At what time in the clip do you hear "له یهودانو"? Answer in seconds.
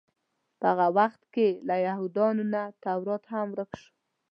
1.67-2.43